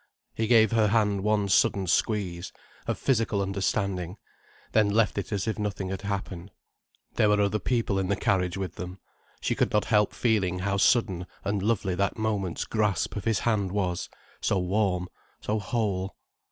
[0.33, 2.51] He gave her hand one sudden squeeze,
[2.87, 4.17] of physical understanding,
[4.71, 6.49] then left it as if nothing had happened.
[7.17, 8.97] There were other people in the carriage with them.
[9.41, 13.71] She could not help feeling how sudden and lovely that moment's grasp of his hand
[13.71, 14.09] was:
[14.41, 15.07] so warm,
[15.39, 16.15] so whole.